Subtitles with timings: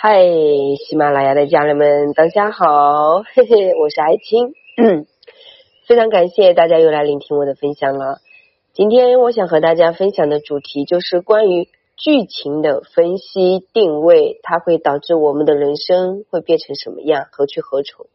[0.00, 0.22] 嗨，
[0.76, 4.54] 喜马拉雅的家人们，大家好，嘿嘿，我是艾青，
[5.88, 8.20] 非常感谢大家又来聆听我的分享了。
[8.72, 18.06] 今天我想和大家分享的主题就是关于剧情的分析定位，它会导致我们的人生会变成什么样，何去何从？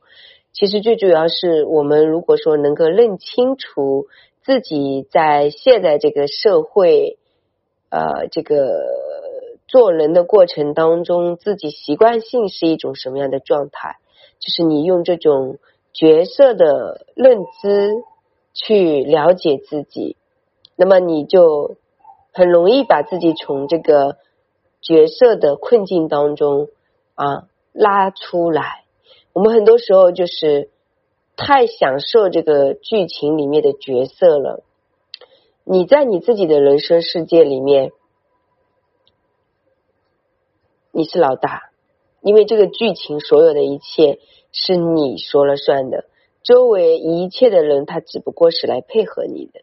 [0.53, 4.07] 其实最主要是我们如果说能够认清楚
[4.41, 7.17] 自己在现在这个社会，
[7.89, 8.71] 呃，这个
[9.73, 13.97] 做人的过程当中，自己习惯性是一种什么样的状态，
[14.39, 15.57] 就是你用这种
[15.93, 18.03] 角色的认知
[18.53, 20.15] 去了解自己，
[20.75, 21.75] 那么你就
[22.31, 24.17] 很容易把自己从这个
[24.79, 26.67] 角色的困境当中
[27.15, 28.83] 啊拉出来。
[29.33, 30.69] 我们很多时候就是
[31.35, 34.63] 太享受这个剧情里面的角色了。
[35.63, 37.91] 你在你自己的人生世界里面，
[40.93, 41.71] 你是老大，
[42.21, 44.19] 因为这个剧情所有的一切
[44.53, 46.05] 是你说了算的，
[46.43, 49.61] 周围一切的人他只不过是来配合你的，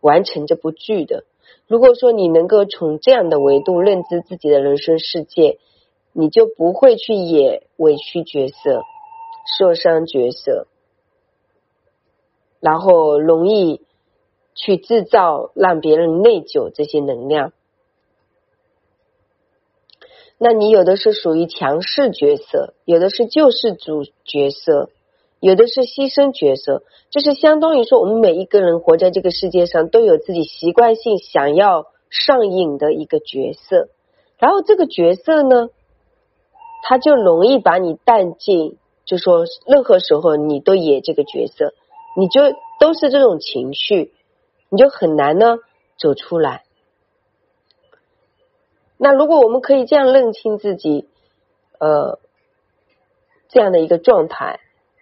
[0.00, 1.24] 完成这部剧的。
[1.66, 5.58] 如果说你能够从这样的维度认知自己的人生世界。
[6.14, 8.82] 你就不会去演委屈角色、
[9.58, 10.66] 受伤角色，
[12.60, 13.80] 然后容易
[14.54, 17.54] 去制造让别人内疚这些能量。
[20.44, 24.90] 那你有的是属于强势角色，有的是救世主角色，
[25.38, 33.86] 有的是牺牲角色，就是相当于说，我们每一个人活在这个世界上，都有自己习惯性想要上瘾的一个角色，
[34.36, 35.70] 然后这个角色呢？
[36.84, 41.72] 他就容易把你带进，就说任何时候你都演这个角色，
[42.16, 42.40] 你就
[42.80, 44.12] 都是这种情绪，
[44.70, 45.58] 你就很难呢
[45.96, 46.64] 走出来。
[49.04, 51.08] 那如果我们可以这样认清自己，
[51.80, 52.20] 呃，
[53.48, 54.60] 这样的一个状态，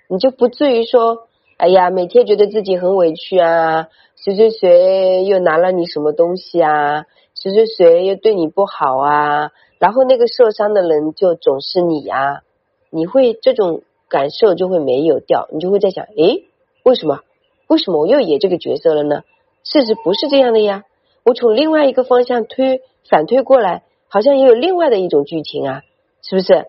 [0.08, 9.50] 你就不至于说，哎呀，每天觉得自己很委屈啊，谁谁谁又拿了你什么东西啊，谁谁谁又对你不好啊。
[9.78, 12.40] 然后那个受伤的人就总是你啊，
[12.88, 16.46] 你会这种感受就会没有掉，你就会在想，诶，
[16.84, 17.20] 为什么？
[17.66, 19.24] 为什么我又演这个角色了呢？
[19.62, 20.84] 事实不是这样的呀，
[21.22, 25.82] 我从另外一个方向推反推过来，好像也有另外的一种剧情啊，
[26.20, 26.66] 是不是？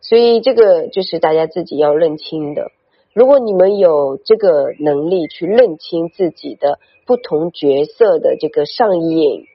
[0.00, 2.72] 所以这个就是大家自己要认清的。
[3.14, 9.46] 如果你们有这个能力去认清自己的不同角色的这个上瘾。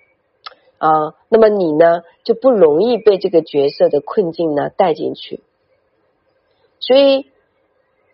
[0.84, 5.41] 啊，那么你呢就不容易被这个角色的困境呢带进去，
[6.79, 7.28] 所以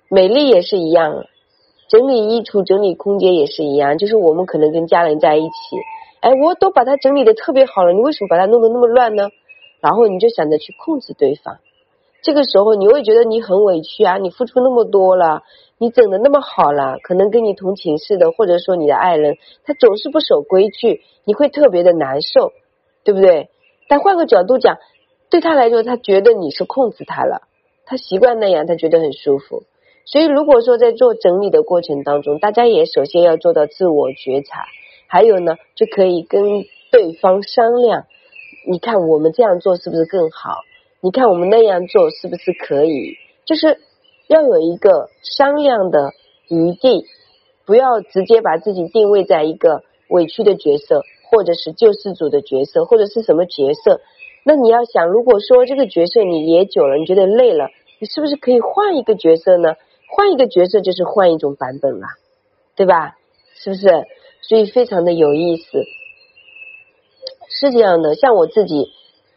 [0.10, 1.24] 美丽也是一样，
[1.88, 5.78] 整理衣橱、整理空间也是一样，就是我们可能跟家人在一起，
[6.22, 9.30] 哎，我都把它整理的特别好了，你为什么把它弄得那么乱呢？
[9.82, 11.60] 然后你就想着去控制对方，
[12.22, 15.44] 这个时候你会觉得你很委屈啊，你付出那么多了，
[15.78, 21.02] 你整的那么好了，可能跟你同寝室的或者说你的爱人，他总是不守规矩。
[21.24, 22.54] 你会特别的难受，
[23.04, 23.50] 对不对？
[23.90, 24.78] 但换个角度讲，
[25.30, 27.42] 对他来说，他觉得你是控制他了，
[27.86, 29.64] 他习惯那样，他觉得很舒服。
[30.06, 34.64] 所以，如果说在做整理的过程当中，大家也首先要做到自我觉察，
[35.08, 36.42] 还有呢，就可以跟
[36.92, 38.06] 对方商量。
[38.70, 40.62] 你看，我们这样做是不是更好？
[41.02, 43.16] 你看，我们那样做是不是可以？
[43.46, 43.80] 就是
[44.28, 46.12] 要有一个商量的
[46.50, 47.06] 余地，
[47.66, 49.84] 不要直接把自己定位在一个。
[50.10, 54.00] 委屈的角色，或者是救世主的角色，或者是什么角色？
[54.46, 57.68] 那你要想，如果说这个角色你演久了，你觉得累了，
[58.00, 59.76] 你是不是可以换一个角色呢？
[60.08, 62.08] 换一个角色就是换一种版本啦，
[62.78, 63.18] 对吧？
[63.56, 64.06] 是不是？
[64.48, 65.84] 所以非常的有意思，
[67.50, 68.16] 是这样的。
[68.16, 68.92] 像我自己，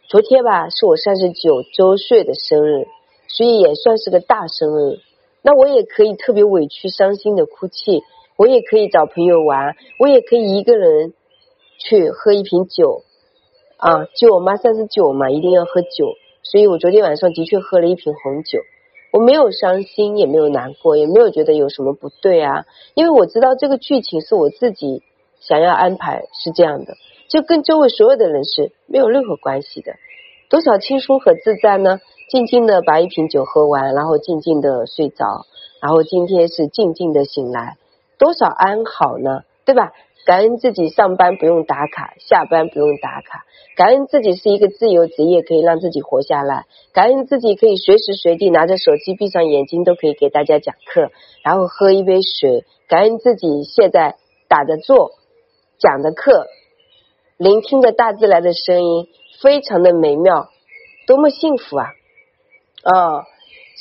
[0.07, 2.87] 昨天吧是我三十九周岁的生日，
[3.27, 4.99] 所以也算是个大生日。
[5.41, 8.03] 那我也可以特别委屈、伤心的哭泣。
[8.37, 11.13] 我也可以找朋友玩，我也可以一个人
[11.77, 13.03] 去喝一瓶酒
[13.77, 14.05] 啊！
[14.15, 18.59] 就我妈三十九嘛，一定要喝酒，所以我昨天晚上的确喝了一瓶红酒。
[19.11, 22.65] 我没有伤心，也没有难过，也没有觉得有什么不对啊，
[22.95, 25.03] 因为我知道这个剧情是我自己
[25.39, 26.95] 想要安排，是这样的，
[27.27, 29.95] 就跟周围所有的人是没有任何关系的。
[30.49, 31.99] 多少轻松和自在呢？
[32.29, 35.45] 静静的把一瓶酒喝完，然后静静的睡着，
[35.81, 37.77] 然后今天是静静的醒来。
[38.17, 39.43] 多少安好呢？
[39.71, 39.93] 对吧？
[40.25, 43.39] 感恩自己上班不用打卡，下班不用打卡；
[43.77, 46.63] 感恩自己是一个自由职业，可以让自己活下来；
[46.93, 51.09] 感恩自己可以随时随地拿着手机，闭上眼睛都可以给大家讲课，
[51.41, 54.17] 然后喝一杯水；感恩自己现在
[54.49, 55.13] 打着坐
[55.79, 56.47] 讲的课，
[57.37, 59.07] 聆听着大自然的声音，
[59.41, 60.49] 非常的美妙。
[61.07, 61.87] 多么幸福啊！
[62.83, 63.23] 啊，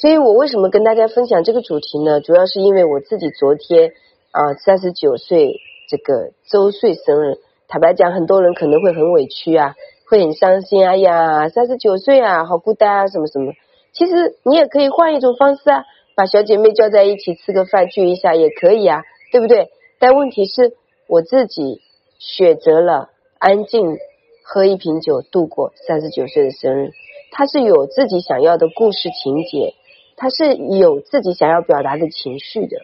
[0.01, 2.21] 所以我为什么跟大家分享这个主题呢？
[2.21, 3.93] 主要是因为我自己昨天
[4.31, 5.61] 啊三十九岁
[5.91, 9.75] 这个周岁生日，坦白讲，很多人可能会很委屈啊，
[10.09, 10.87] 会很伤心。
[10.87, 13.53] 哎呀，三十九岁啊，好孤单啊，什么什么。
[13.93, 15.83] 其实你也可以换一种方式啊，
[16.15, 19.03] 把小姐妹叫在一起吃个饭聚一下也可以啊，
[19.33, 19.71] 对不对？
[19.99, 20.75] 但问题是
[21.09, 21.81] 我自己
[22.21, 23.11] 选择了
[23.41, 23.99] 安静
[24.45, 26.93] 喝一瓶酒度过三十九岁的生日，
[27.33, 29.75] 他是有自己想要的故事情节，
[30.17, 32.77] 他是有自己想要表达的情绪的，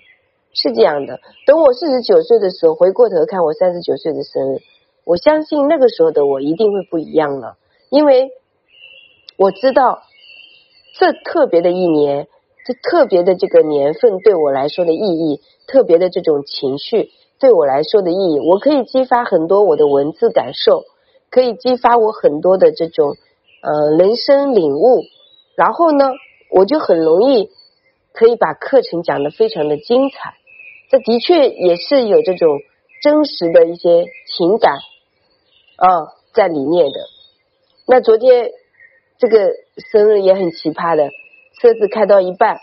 [0.56, 1.20] 是这样的。
[1.46, 4.58] 等我四十九岁的时候，回过头看我三十九岁的生日，
[5.04, 7.56] 我相信那个时候的我一定会不一样了，
[7.90, 8.30] 因为
[9.36, 10.02] 我知道。
[10.98, 12.26] 这特别的一年，
[12.64, 20.84] 这特别的这个年份对我来说的意义，特别的这种情绪对我来说的意义，我可以激发很多我的文字感受，
[21.28, 23.14] 可以激发我很多的这种
[23.60, 25.02] 呃人生领悟，
[25.54, 26.06] 然后呢，
[26.50, 27.50] 我就很容易
[28.14, 30.32] 可以把课程讲得非常的精彩。
[30.90, 32.60] 这的确也是有这种
[33.02, 34.04] 真实的一些
[34.36, 34.74] 情感
[35.76, 37.00] 啊在里面的。
[37.86, 38.50] 那昨天。
[39.18, 39.38] 这个
[39.78, 41.08] 生日也很奇葩的，
[41.58, 42.58] 车子开到一半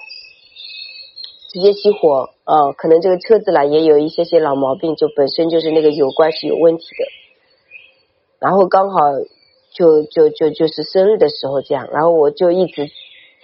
[1.52, 2.74] 直接熄火啊！
[2.74, 7.06] 可能这个车子啦也有一些些老毛病，就本身就是那个油罐是有问题的。
[8.38, 9.00] 然后刚好
[9.74, 12.88] 就就就就是生日的时候这样，然后我就一直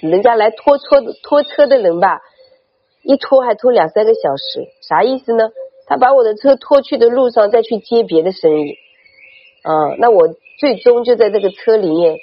[0.02, 2.22] 人家来拖车拖车的人吧，
[3.10, 5.50] 一拖还拖两三个小时，啥意思呢？
[5.88, 8.76] 他把我的车拖去的路上再去接别的生意
[9.64, 9.96] 啊！
[9.98, 10.28] 那我
[10.60, 12.18] 最终就在这个车里面。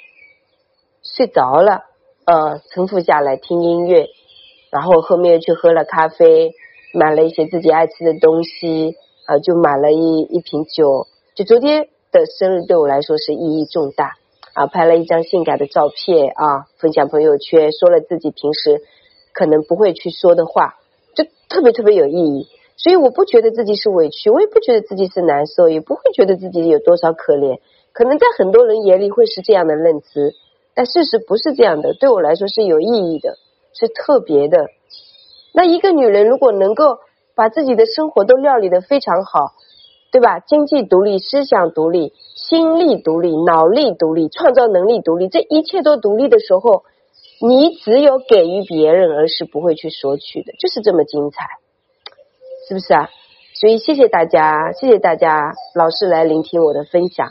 [1.03, 1.83] 睡着了，
[2.25, 4.07] 呃，沉浮下来听音乐，
[4.71, 6.53] 然后后面又去喝了咖啡，
[6.93, 8.95] 买了一些自己爱吃的东西，
[9.25, 11.05] 啊，就买了一一瓶酒。
[11.35, 14.13] 就昨天的生日对我来说是意义重大，
[14.53, 18.81] 啊，拍了一张性感的照片啊，分享朋友圈，说了自己平时
[19.37, 20.79] 可能不会去说的话，
[21.15, 22.47] 就特别特别有意义。
[22.75, 27.59] 所以我不觉得自己是委屈，我也不觉得自己是难受，也不会觉得自己有多少可怜。
[27.93, 30.33] 可能在很多人眼里会是这样的认知。
[30.73, 33.37] 但事实不是这样的，对我来说是有意义的，
[33.73, 34.67] 是特别的。
[35.53, 36.99] 那一个女人如果能够
[37.35, 39.53] 把自己的生活都料理的非常好，
[40.11, 40.39] 对吧？
[40.39, 46.83] 经济独立、思想独立、心力独立、脑力独立、创造能力独立，这一切都独立的时候，
[47.39, 51.45] 你只有给予别人，而是不会去索取的，就是这么精彩，
[52.67, 53.09] 是不是啊？
[53.53, 57.29] 所以谢谢大家，谢谢大家，老师来聆听我的分享。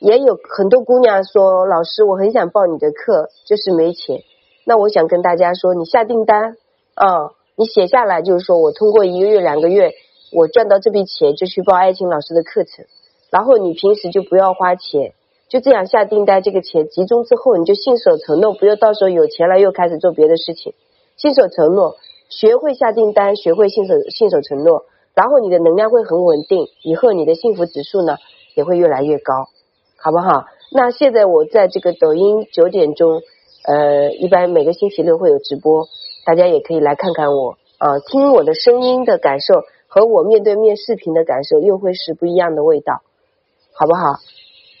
[0.00, 4.22] 也有很多姑娘说：“老师，我很想报你的课，就是没钱。”
[4.64, 6.56] 那我想跟大家说，你下订单
[6.94, 9.94] 啊，你写下来，就是说我通过一个月、两个月，
[10.32, 12.84] 我赚到这笔钱就去报爱情老师的课程。
[13.30, 15.14] 然后你平时就不要花钱，
[15.48, 20.74] 就这样下订单，这个钱集中之后，你就信守承诺，不要到时候有钱了又开始做别的事情。
[21.16, 21.96] 信守承诺，
[22.28, 24.84] 学会下订单，学会信守信守承诺，
[25.14, 28.18] 然后你的能量会很稳定，以后你的幸福指数呢
[28.54, 29.48] 也会越来越高。
[29.96, 30.44] 好不好？
[30.70, 33.22] 那现在我在这个抖音九点钟，
[33.66, 35.88] 呃，一般每个星期六会有直播，
[36.26, 43.00] 大家也可以来看看我啊，听我的声音的感受和我面对面视频的感受又会是不一样的味道，
[43.72, 44.18] 好不好？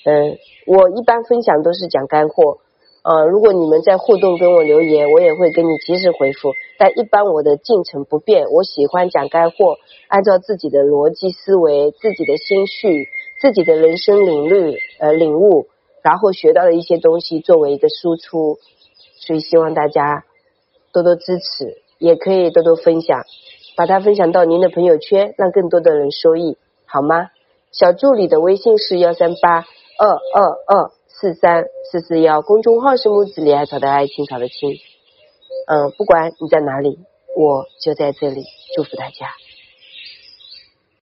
[0.04, 0.38] 嗯，
[0.68, 2.58] 我一般分享都是讲干货，
[3.02, 13.08] 呃，如果你们在互动跟我留言，我也会给你及时回复，但一般我的进程不变，我喜欢讲干货，按照自己的逻辑思维，自己的心绪。
[13.40, 15.68] 自己的人生领略呃领悟，
[16.02, 18.58] 然后学到的一些东西作为一个输出，
[19.20, 20.24] 所以希望大家
[20.92, 23.22] 多多支持，也可以多多分享，
[23.76, 27.28] 把它分享到您的朋友圈，让更多的人受益，好吗？
[27.70, 29.64] 小助理的微信是幺三八
[29.98, 34.78] 二二二四三四四幺，公众号是木子李爱草的爱青草的青，
[35.66, 37.00] 嗯，不管你在哪里，
[37.36, 38.44] 我就在这里
[38.76, 39.26] 祝福大家。